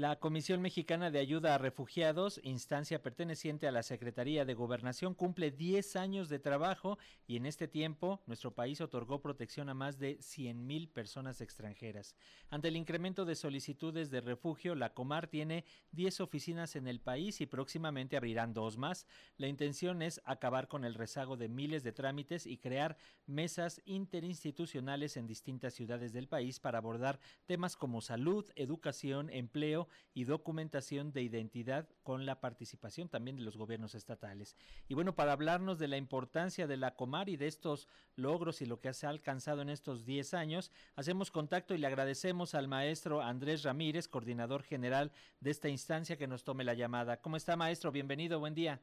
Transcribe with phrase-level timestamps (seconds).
[0.00, 5.50] La Comisión Mexicana de Ayuda a Refugiados, instancia perteneciente a la Secretaría de Gobernación, cumple
[5.50, 10.16] 10 años de trabajo y en este tiempo nuestro país otorgó protección a más de
[10.22, 12.16] 100 mil personas extranjeras.
[12.48, 17.42] Ante el incremento de solicitudes de refugio, la Comar tiene 10 oficinas en el país
[17.42, 19.06] y próximamente abrirán dos más.
[19.36, 22.96] La intención es acabar con el rezago de miles de trámites y crear
[23.26, 30.24] mesas interinstitucionales en distintas ciudades del país para abordar temas como salud, educación, empleo, y
[30.24, 34.56] documentación de identidad con la participación también de los gobiernos estatales.
[34.88, 38.66] Y bueno, para hablarnos de la importancia de la Comar y de estos logros y
[38.66, 42.68] lo que se ha alcanzado en estos 10 años, hacemos contacto y le agradecemos al
[42.68, 47.20] maestro Andrés Ramírez, coordinador general de esta instancia, que nos tome la llamada.
[47.20, 47.92] ¿Cómo está, maestro?
[47.92, 48.80] Bienvenido, buen día.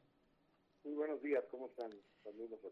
[0.88, 1.90] Muy buenos días, ¿cómo están?
[2.24, 2.68] Saludos a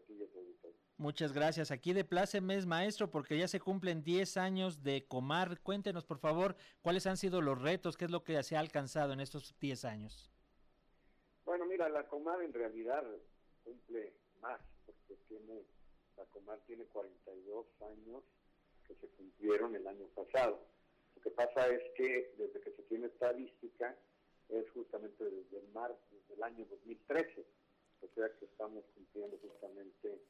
[0.97, 1.69] Muchas gracias.
[1.69, 5.59] Aquí de Plácemes, maestro, porque ya se cumplen 10 años de Comar.
[5.61, 9.13] Cuéntenos, por favor, cuáles han sido los retos, qué es lo que se ha alcanzado
[9.13, 10.31] en estos 10 años.
[11.45, 13.03] Bueno, mira, la Comar en realidad
[13.63, 15.61] cumple más, porque tiene,
[16.17, 18.23] la Comar tiene 42 años
[18.87, 20.59] que se cumplieron el año pasado.
[21.15, 23.95] Lo que pasa es que desde que se tiene estadística
[24.49, 27.45] es justamente desde el mar, desde el año 2013,
[28.01, 30.21] o sea que estamos cumpliendo justamente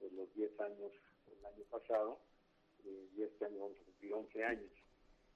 [0.00, 0.92] de los 10 años
[1.26, 2.18] el año pasado
[2.84, 4.72] eh, y este año vamos a cumplir 11 años.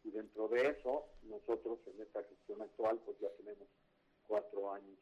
[0.04, 3.68] Y dentro de eso, nosotros en esta gestión actual, pues ya tenemos
[4.26, 4.98] cuatro años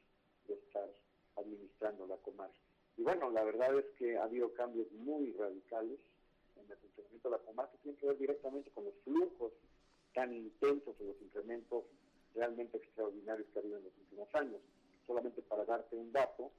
[0.47, 0.89] de estar
[1.37, 2.59] administrando la comarca.
[2.97, 6.01] Y bueno, la verdad es que ha habido cambios muy radicales
[6.57, 9.53] en el funcionamiento de la comarca, que tienen que ver directamente con los flujos
[10.15, 11.85] tan intensos, los incrementos
[12.35, 14.61] realmente extraordinarios que ha habido en los últimos años.
[15.07, 16.51] Solamente para darte un dato,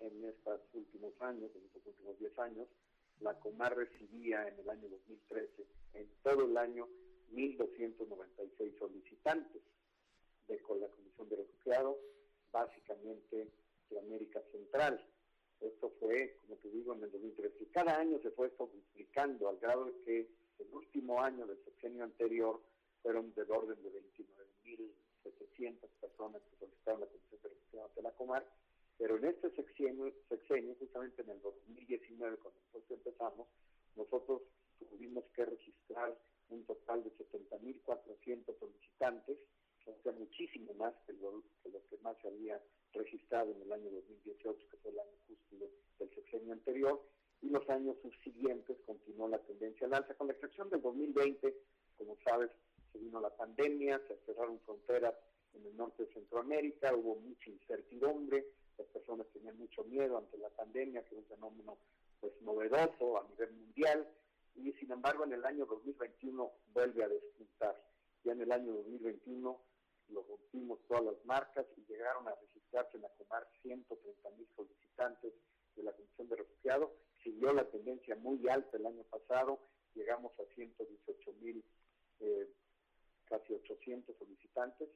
[0.00, 2.68] en estos últimos años, en estos últimos 10 años,
[3.20, 6.88] la Comar recibía en el año 2013, en todo el año,
[7.32, 9.62] 1.296 solicitantes
[10.48, 11.96] de con la Comisión de Refugiados,
[12.50, 13.52] básicamente
[13.90, 15.04] de América Central.
[15.60, 17.56] Esto fue, como te digo, en el 2013.
[17.60, 20.28] Y cada año se fue esto duplicando al grado de que
[20.58, 22.60] el último año del sexenio anterior
[23.02, 28.46] fueron del orden de 29.700 personas que solicitaron la Comisión de Refugiados de la Comar
[29.00, 33.48] pero en este sexenio, sexenio justamente en el 2019, cuando empezamos,
[33.96, 34.42] nosotros
[34.78, 36.14] tuvimos que registrar
[36.50, 39.38] un total de 70.400 solicitantes,
[39.86, 42.60] o sea, muchísimo más que lo, que más se había
[42.92, 45.56] registrado en el año 2018, que fue el año justo
[45.98, 47.02] del sexenio anterior,
[47.40, 51.56] y los años subsiguientes continuó la tendencia al alza, con la excepción del 2020,
[51.96, 52.50] como sabes,
[52.92, 55.14] se vino la pandemia, se cerraron fronteras
[55.54, 58.44] en el norte de Centroamérica, hubo mucha incertidumbre,
[58.80, 61.76] las personas tenían mucho miedo ante la pandemia, que es un fenómeno
[62.20, 64.08] pues novedoso a nivel mundial,
[64.56, 67.76] y sin embargo en el año 2021 vuelve a despuntar.
[68.24, 69.60] Ya en el año 2021
[70.08, 75.32] lo rompimos todas las marcas y llegaron a registrarse en la Comar 130 mil solicitantes
[75.76, 76.90] de la Comisión de Refugiados.
[77.22, 79.60] Siguió la tendencia muy alta el año pasado,
[79.94, 81.62] llegamos a 118 mil,
[82.20, 82.48] eh,
[83.26, 84.88] casi 800 solicitantes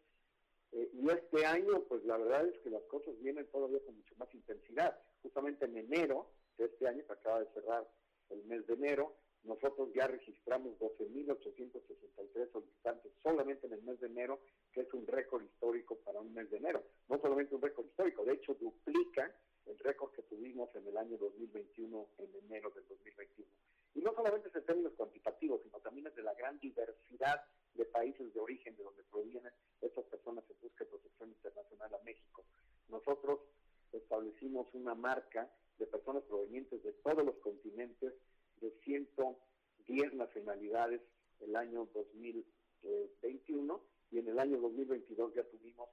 [0.74, 4.14] eh, y este año, pues la verdad es que las cosas vienen todavía con mucho
[4.18, 4.98] más intensidad.
[5.22, 6.26] Justamente en enero
[6.58, 7.88] de este año, que acaba de cerrar
[8.30, 9.14] el mes de enero,
[9.44, 14.40] nosotros ya registramos 12.863 solicitantes solamente en el mes de enero,
[14.72, 16.82] que es un récord histórico para un mes de enero.
[17.08, 19.32] No solamente un récord histórico, de hecho duplica
[19.66, 23.48] el récord que tuvimos en el año 2021, en enero del 2021.
[23.94, 27.84] Y no solamente es en términos cuantitativos, sino también es de la gran diversidad de
[27.86, 32.44] países de origen de donde provienen estas personas en busca de protección internacional a México.
[32.88, 33.40] Nosotros
[33.92, 38.14] establecimos una marca de personas provenientes de todos los continentes,
[38.60, 41.00] de 110 nacionalidades
[41.40, 43.80] el año 2021
[44.10, 45.88] y en el año 2022 ya tuvimos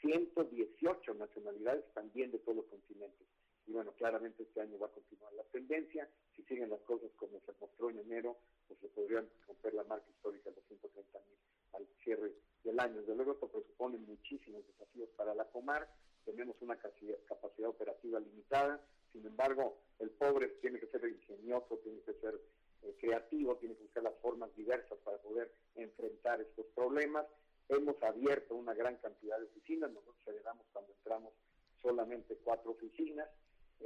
[0.00, 3.26] 118 nacionalidades también de todos los continentes.
[3.68, 6.08] Y bueno, claramente este año va a continuar la tendencia.
[6.34, 10.08] Si siguen las cosas como se mostró en enero, pues se podrían romper la marca
[10.08, 11.36] histórica de los 130 mil
[11.74, 12.32] al cierre
[12.64, 13.00] del año.
[13.00, 15.86] Desde luego esto presupone muchísimos desafíos para la Comar.
[16.24, 18.80] Tenemos una capacidad operativa limitada.
[19.12, 22.40] Sin embargo, el pobre tiene que ser ingenioso, tiene que ser
[22.84, 27.26] eh, creativo, tiene que buscar las formas diversas para poder enfrentar estos problemas.
[27.68, 29.90] Hemos abierto una gran cantidad de oficinas.
[29.90, 31.34] Nosotros heredamos cuando entramos
[31.82, 33.28] solamente cuatro oficinas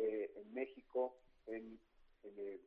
[0.02, 1.16] eh, en México,
[1.46, 1.78] en,
[2.24, 2.60] en, eh,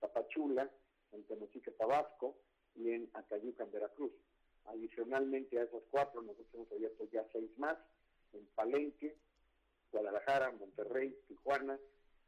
[0.00, 0.70] Tapachula,
[1.12, 2.36] en Tenosique, Tabasco
[2.74, 4.12] y en Acayuca, en Veracruz.
[4.66, 7.76] Adicionalmente a esas cuatro, nosotros hemos abierto ya seis más,
[8.32, 9.16] en Palenque,
[9.90, 11.78] Guadalajara, Monterrey, Tijuana,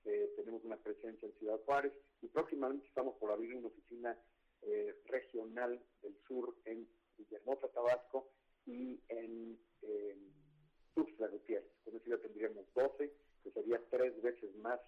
[0.05, 4.19] eh, tenemos una presencia en Ciudad Juárez y próximamente estamos por abrir una oficina
[5.05, 6.88] regional del sur en
[7.19, 8.31] Villahermosa, Tabasco
[8.67, 10.17] y en eh,
[10.94, 11.70] Tuxtla Gutiérrez.
[11.84, 13.12] Con eso ya tendríamos 12,
[13.44, 14.81] que sería tres veces más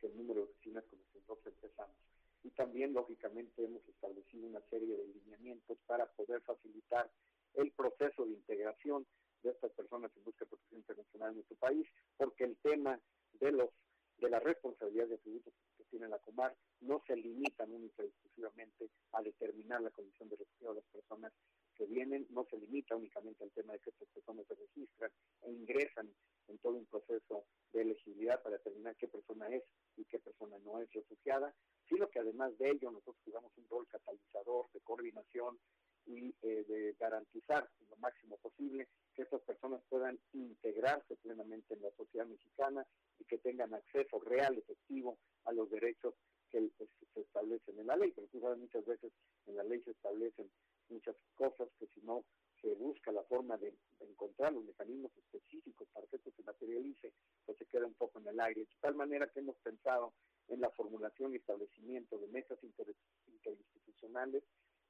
[0.00, 1.96] que el número de oficinas con los que nosotros empezamos.
[2.44, 7.10] Y también, lógicamente, hemos establecido una serie de lineamientos para poder facilitar
[7.54, 9.06] el proceso de integración
[9.42, 12.98] de estas personas en busca de protección internacional en nuestro país, porque el tema
[13.40, 13.70] de los
[14.18, 19.22] de la responsabilidad de atributos que tiene la Comar no se limitan únicamente exclusivamente a
[19.22, 21.32] determinar la condición de refugiado de las personas
[21.74, 25.10] que vienen, no se limita únicamente al tema de que estas personas se registran
[25.42, 26.10] e ingresan
[26.48, 29.62] en todo un proceso de elegibilidad para determinar qué persona es
[29.96, 31.54] y qué persona no es refugiada,
[31.88, 35.58] sino que además de ello nosotros jugamos un rol catalizador de coordinación
[36.06, 41.90] y eh, de garantizar lo máximo posible que estas personas puedan integrarse plenamente en la
[41.92, 42.86] sociedad mexicana
[43.18, 46.14] y que tengan acceso real, efectivo a los derechos
[46.50, 48.12] que pues, se establecen en la ley.
[48.14, 49.12] Pero tú sabes, muchas veces
[49.46, 50.50] en la ley se establecen
[50.88, 52.24] muchas cosas que si no
[52.60, 57.12] se busca la forma de, encontrar los mecanismos específicos para que esto se materialice,
[57.44, 58.60] pues se queda un poco en el aire.
[58.62, 60.12] De tal manera que hemos pensado
[60.48, 64.44] en la formulación y establecimiento de mesas interinstitucionales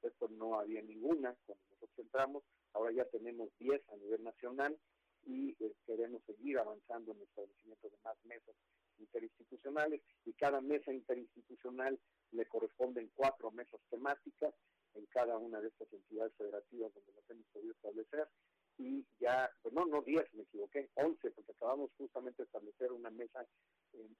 [0.05, 2.45] esto no había ninguna cuando nosotros entramos,
[2.75, 4.79] ahora ya tenemos 10 a nivel nacional
[5.27, 8.55] y eh, queremos seguir avanzando en el establecimiento de más mesas
[8.99, 11.99] interinstitucionales y cada mesa interinstitucional
[12.33, 14.55] le corresponden cuatro mesas temáticas
[14.95, 18.29] en cada una de estas entidades federativas donde las hemos podido establecer
[18.77, 23.47] y ya, no, no 10, me equivoqué, 11, porque acabamos justamente de establecer una mesa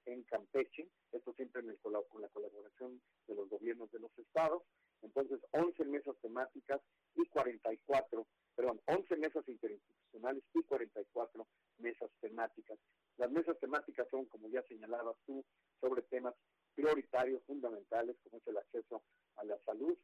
[0.05, 1.91] en, Campeche, esto siempre en con
[2.21, 4.63] la colaboración de los gobiernos de los estados,
[5.01, 6.81] entonces, 11 mesas temáticas
[7.15, 8.25] y 44,
[8.55, 11.47] perdón, 11 mesas interinstitucionales y 44
[11.77, 12.79] mesas temáticas.
[13.17, 15.43] Las mesas temáticas son, como ya señalabas tú,
[15.79, 16.33] sobre temas
[16.73, 19.03] prioritarios, fundamentales, como es el acceso
[19.35, 19.95] a la salud,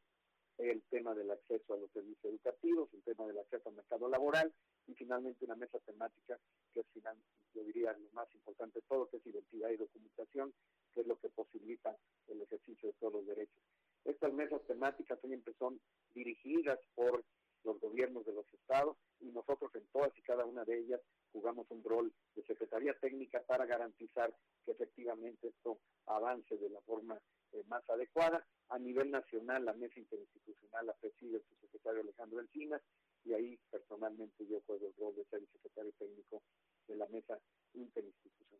[0.57, 4.53] el tema del acceso a los servicios educativos, el tema del acceso al mercado laboral
[4.87, 6.37] y finalmente una mesa temática
[6.71, 6.87] que es,
[7.53, 10.53] yo diría, lo más importante de todo, que es identidad y documentación,
[10.93, 11.97] que es lo que posibilita
[12.27, 12.41] el
[13.01, 13.63] ejercicio de los derechos.
[14.05, 15.79] Estas mesas temáticas siempre son
[16.13, 17.23] dirigidas por
[17.63, 20.99] los gobiernos de los estados y nosotros en todas y cada una de ellas
[21.31, 24.33] jugamos un rol de Secretaría Técnica para garantizar
[24.65, 25.77] que efectivamente esto
[26.07, 27.19] avance de la forma
[27.51, 28.43] eh, más adecuada.
[28.69, 32.81] A nivel nacional, la mesa interinstitucional la preside el subsecretario Alejandro Encinas
[33.23, 36.41] y ahí personalmente yo juego el rol de ser el secretario técnico
[36.87, 37.39] de la mesa
[37.75, 38.50] interinstitucional.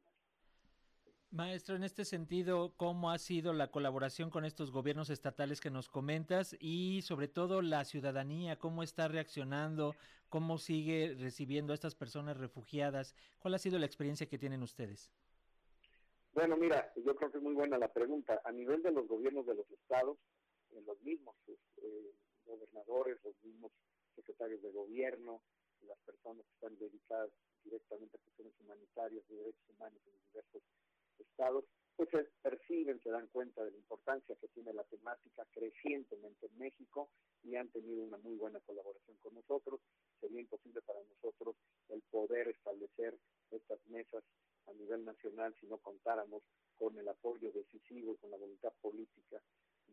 [1.32, 5.88] Maestro, en este sentido, ¿cómo ha sido la colaboración con estos gobiernos estatales que nos
[5.88, 9.96] comentas y sobre todo la ciudadanía, cómo está reaccionando,
[10.28, 13.16] cómo sigue recibiendo a estas personas refugiadas?
[13.40, 15.10] ¿Cuál ha sido la experiencia que tienen ustedes?
[16.34, 18.42] Bueno, mira, yo creo que es muy buena la pregunta.
[18.44, 20.18] A nivel de los gobiernos de los estados,
[20.72, 22.12] en los mismos eh,
[22.46, 23.72] gobernadores, los mismos
[24.18, 25.42] secretarios de gobierno,
[25.88, 27.30] las personas que están dedicadas
[27.64, 30.62] directamente a cuestiones humanitarias y derechos humanos en diversos
[33.00, 37.10] se dan cuenta de la importancia que tiene la temática crecientemente en México
[37.44, 39.80] y han tenido una muy buena colaboración con nosotros.
[40.20, 41.56] Sería imposible para nosotros
[41.90, 43.18] el poder establecer
[43.52, 44.24] estas mesas
[44.68, 46.44] a nivel nacional si no contáramos
[46.78, 49.42] con el apoyo decisivo y con la voluntad política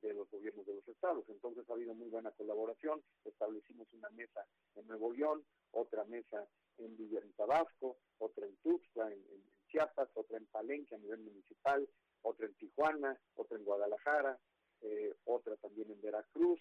[0.01, 1.25] de los gobiernos de los estados.
[1.29, 3.03] Entonces ha habido muy buena colaboración.
[3.25, 4.47] Establecimos una mesa
[4.77, 6.47] en Nuevo León, otra mesa
[6.79, 9.23] en Villa Tabasco, otra en Tuxtla, en,
[9.69, 11.87] Chiapas, otra en Palenque a nivel municipal,
[12.29, 14.39] otra en Tijuana, otra en Guadalajara,
[14.83, 16.61] eh, otra también en Veracruz.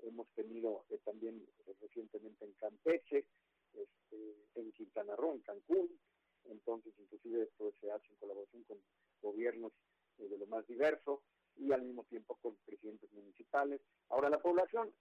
[0.00, 3.26] Hemos tenido eh, también eh, recientemente en Campeche,
[3.72, 5.88] este, en Quintana Roo, en Cancún.
[6.44, 8.78] Entonces, inclusive esto se hace en colaboración con
[9.22, 9.72] gobiernos
[10.18, 11.22] de lo más diverso
[11.56, 13.80] y al mismo tiempo con presidentes municipales.
[14.10, 14.92] Ahora, la población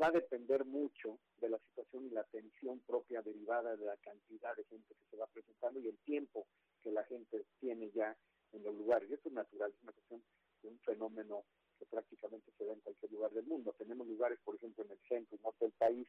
[0.00, 4.56] va a depender mucho de la situación y la atención propia derivada de la cantidad
[4.56, 6.46] de gente que se va presentando y el tiempo
[6.82, 8.16] que la gente tiene ya
[8.54, 10.22] en los Y esto es natural, es una cuestión
[10.62, 11.44] de un fenómeno
[11.78, 13.74] que prácticamente se da en cualquier lugar del mundo.
[13.76, 16.06] Tenemos lugares, por ejemplo, en el centro y norte del país,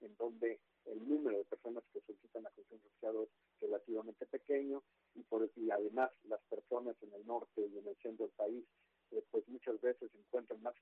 [0.00, 4.82] en donde el número de personas que solicitan la condición de refugiado es relativamente pequeño
[5.14, 8.64] y, por, y además las personas en el norte y en el centro del país
[9.12, 10.74] eh, pues muchas veces encuentran más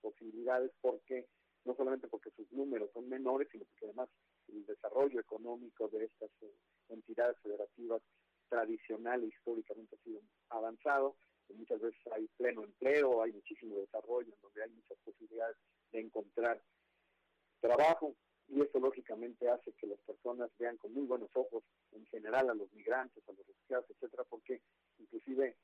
[0.00, 1.26] posibilidades porque
[1.64, 4.08] no solamente porque sus números son menores, sino porque además
[4.48, 6.54] el desarrollo económico de estas eh,
[6.88, 8.02] entidades federativas
[8.52, 11.16] tradicional e históricamente ha sido avanzado,
[11.54, 15.56] muchas veces hay pleno empleo, hay muchísimo desarrollo, en donde hay muchas posibilidades
[15.90, 16.62] de encontrar
[17.60, 18.14] trabajo,
[18.48, 22.54] y esto lógicamente hace que las personas vean con muy buenos ojos en general a
[22.54, 24.60] los migrantes, a los refugiados, etcétera, porque
[24.98, 25.56] inclusive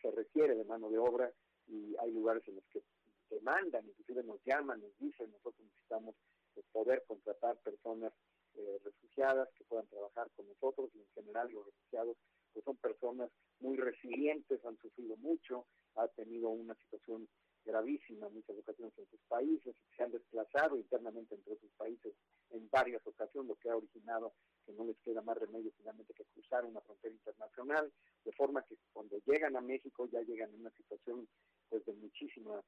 [0.00, 1.30] se requiere de mano de obra
[1.66, 2.82] y hay lugares en los que
[3.28, 6.14] demandan, inclusive nos llaman, nos dicen, nosotros necesitamos
[6.54, 8.12] pues, poder contratar personas
[8.60, 12.16] eh, refugiadas que puedan trabajar con nosotros y en general los refugiados
[12.52, 17.28] pues son personas muy resilientes, han sufrido mucho, ha tenido una situación
[17.64, 22.14] gravísima en muchas ocasiones en sus países, se han desplazado internamente entre sus países
[22.50, 24.34] en varias ocasiones, lo que ha originado
[24.66, 27.92] que no les queda más remedio finalmente que cruzar una frontera internacional,
[28.24, 31.28] de forma que cuando llegan a México ya llegan en una situación
[31.68, 32.60] pues de muchísima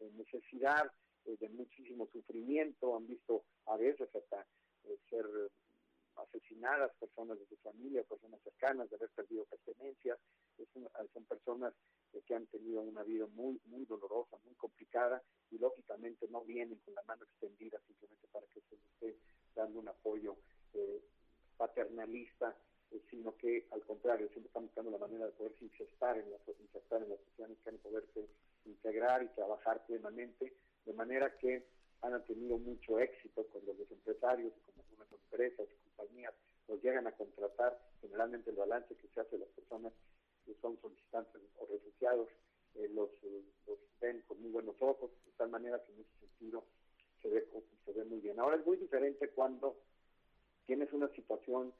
[0.00, 0.92] eh, necesidad,
[1.24, 4.46] eh, de muchísimo sufrimiento, han visto a veces hasta
[6.70, 10.18] asesinadas personas de su familia, personas cercanas, de haber perdido pertenencias,
[11.12, 11.72] son personas
[12.26, 16.94] que han tenido una vida muy muy dolorosa, muy complicada y lógicamente no vienen con
[16.94, 19.16] la mano extendida simplemente para que se les esté
[19.54, 20.36] dando un apoyo
[20.74, 21.00] eh,
[21.56, 22.54] paternalista,
[22.90, 26.38] eh, sino que al contrario, siempre están buscando la manera de poderse insertar en la,
[26.58, 28.28] insertar en la sociedad y poderse
[28.66, 30.52] integrar y trabajar plenamente,
[30.84, 31.64] de manera que
[32.02, 36.34] han tenido mucho éxito cuando los empresarios, como algunas empresas y compañías,
[36.70, 39.92] los llegan a contratar, generalmente el que se hace de las personas
[40.46, 42.28] que son solicitantes o refugiados
[42.76, 43.10] eh, los,
[43.66, 46.64] los, ven con muy buenos ojos, de tal manera que en ese sentido
[47.20, 47.48] se ve,
[47.84, 48.38] se ve muy bien.
[48.38, 49.76] Ahora es muy diferente cuando
[50.66, 51.72] tienes una situación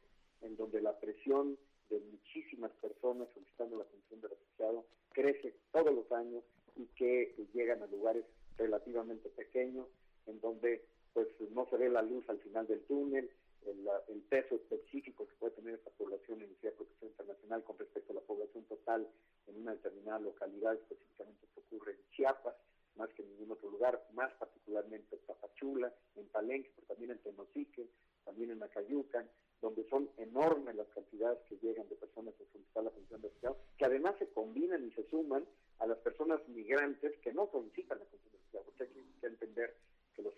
[0.42, 1.56] en donde la presión
[1.90, 6.42] de muchísimas personas solicitando la condición de refugiado crece todos los años
[6.76, 8.24] y que llegan a lugares
[8.58, 9.86] relativamente pequeños
[10.26, 13.30] en donde pues no se ve la luz al final del túnel,
[13.66, 18.16] el, peso específico que puede tener esta población en de protección internacional con respecto a
[18.16, 19.08] la población total
[19.48, 22.54] en una determinada localidad, específicamente que ocurre en Chiapas,
[22.96, 27.18] más que en ningún otro lugar, más particularmente en Tapachula, en Palenque, pero también en
[27.18, 27.88] Tenosique,
[28.24, 29.28] también en Acayucan,
[29.60, 33.58] donde son enormes las cantidades que llegan de personas a solicitar la función de refugiado,
[33.76, 35.44] que además se combinan y se suman
[35.78, 39.74] a las personas migrantes que no solicitan la función de refugiado, porque hay que entender
[39.74, 39.89] que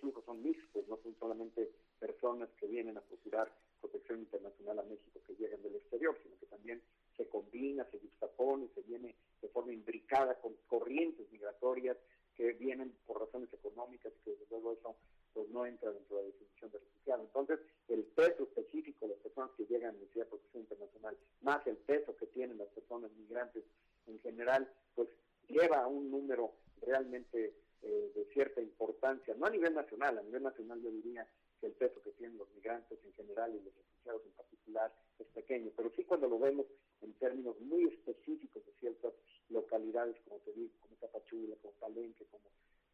[0.03, 5.21] flujos son mixtos, no son solamente personas que vienen a procurar protección internacional a México
[5.27, 6.83] que llegan del exterior, sino que también
[7.17, 11.97] se combina, se juxtapone, se viene de forma imbricada con corrientes migratorias
[12.37, 14.97] que vienen por razones económicas, que desde luego eso
[15.33, 17.23] pues no entra dentro de la definición de refugiado.
[17.23, 21.17] Entonces, el peso específico de las personas que llegan a la Universidad de Protección Internacional,
[21.43, 23.65] más el peso que tienen las personas migrantes
[24.07, 25.09] en general, pues
[25.49, 30.43] lleva a un número realmente eh, de cierta importancia, no a nivel nacional, a nivel
[30.43, 31.27] nacional yo diría
[31.61, 35.27] que el peso que tienen los migrantes en general y los refugiados en particular es
[35.29, 36.67] pequeño, pero sí cuando lo vemos
[37.01, 39.12] en términos muy específicos de ciertas
[39.49, 42.45] localidades, como te digo, como Tapachula, como Palenque, como,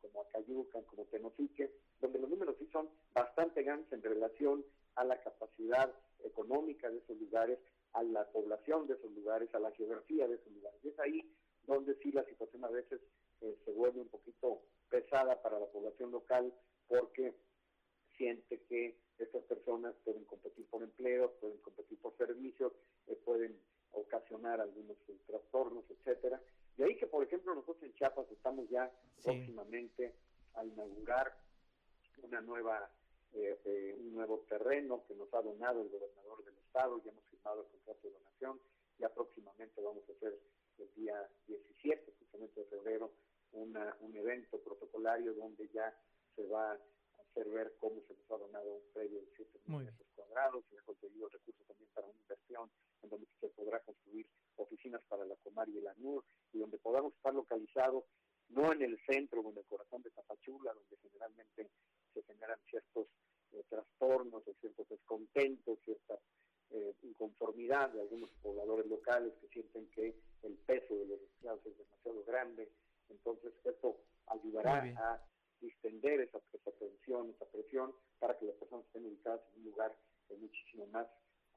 [0.01, 4.65] como Acayucan, como Tenosique, donde los números sí son bastante grandes en relación
[4.97, 7.59] a la capacidad económica de esos lugares,
[7.93, 10.81] a la población de esos lugares, a la geografía de esos lugares.
[10.83, 11.35] Y es ahí
[11.67, 13.01] donde sí la situación a veces
[13.79, 16.53] vuelve un poquito pesada para la población local
[16.89, 17.35] porque
[18.17, 22.73] siente que estas personas pueden competir por empleos, pueden competir por servicios,
[23.07, 23.57] eh, pueden
[23.93, 26.41] ocasionar algunos eh, trastornos, etcétera.
[26.77, 28.91] De ahí que, por ejemplo, nosotros en Chiapas estamos ya
[29.23, 30.15] próximamente
[30.55, 31.37] a inaugurar
[32.23, 32.91] una nueva
[33.35, 37.61] eh, un nuevo terreno que nos ha donado el gobernador del estado, ya hemos firmado
[37.63, 38.61] el contrato de donación,
[38.99, 40.39] ya próximamente vamos a hacer
[40.79, 43.13] el día 17, justamente de febrero,
[43.79, 45.95] una, un evento protocolario donde ya
[46.35, 46.79] se va a
[47.23, 50.79] hacer ver cómo se nos ha donado un predio de 7 mil metros cuadrados, se
[50.79, 52.71] ha conseguido recursos también para una inversión
[53.03, 57.15] en donde se podrá construir oficinas para la Comar y el ANUR y donde podamos
[57.15, 58.05] estar localizados
[58.49, 61.71] no en el centro o en el corazón de Tapachula, donde generalmente
[62.15, 63.07] se generan ciertos
[63.53, 66.19] eh, trastornos o ciertos descontentos, cierta
[66.71, 71.79] eh, inconformidad de algunos pobladores locales que sienten que el peso de los refugiados es
[71.79, 72.71] demasiado grande,
[73.11, 73.53] entonces
[74.73, 75.29] ayudará a
[75.61, 76.41] distender esa,
[76.79, 79.95] tensión, esa presión, para que las personas estén ubicadas en un lugar
[80.37, 81.07] muchísimo más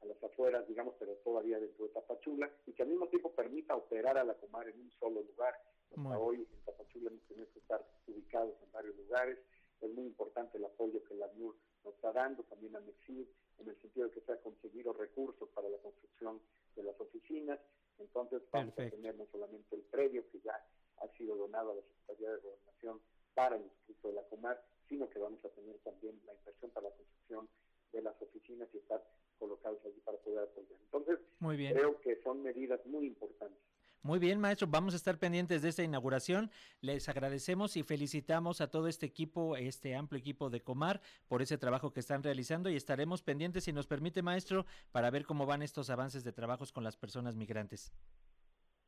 [0.02, 3.76] a las afueras, digamos, pero todavía dentro de Tapachula, y que al mismo tiempo permita
[3.76, 5.54] operar a la Comar en un solo lugar.
[5.96, 9.38] Hasta hoy en Tapachula hemos tenido que estar ubicados en varios lugares.
[9.80, 13.28] Es muy importante el apoyo que la NUR nos está dando, también a MEXID,
[13.60, 16.42] en el sentido de que se ha conseguido recursos para la construcción
[16.76, 17.60] de las oficinas.
[18.00, 20.54] Entonces vamos a tener no solamente el predio que ya
[21.02, 23.02] ha sido donado a la Secretaría de Gobernación
[23.34, 26.90] para el Instituto de la Comar, sino que vamos a tener también la inversión para
[26.90, 27.48] la construcción
[27.92, 29.04] de las oficinas y estar
[29.40, 30.78] colocados allí para poder apoyar.
[30.84, 33.58] Entonces, creo que son medidas muy importantes.
[34.04, 36.50] Muy bien, maestro, vamos a estar pendientes de esta inauguración.
[36.82, 41.60] Les agradecemos y felicitamos a todo este equipo, este amplio equipo de Comar, por ese
[41.60, 45.62] trabajo que están realizando y estaremos pendientes, si nos permite, maestro, para ver cómo van
[45.62, 47.92] estos avances de trabajos con las personas migrantes.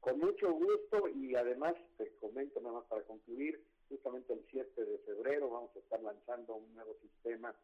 [0.03, 4.97] Con mucho gusto y además te comento nada más para concluir, justamente el 7 de
[4.99, 7.55] febrero vamos a estar lanzando un nuevo sistema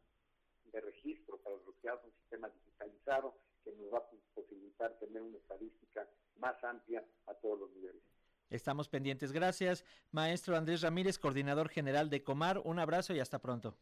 [0.71, 5.37] de registro para los refugiados, un sistema digitalizado que nos va a posibilitar tener una
[5.37, 8.01] estadística más amplia a todos los niveles.
[8.49, 9.33] Estamos pendientes.
[9.33, 12.61] Gracias, maestro Andrés Ramírez, coordinador general de Comar.
[12.63, 13.75] Un abrazo y hasta pronto.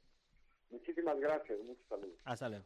[0.72, 1.60] Muchísimas gracias.
[1.60, 2.20] Muchos saludos.
[2.24, 2.66] Hasta luego.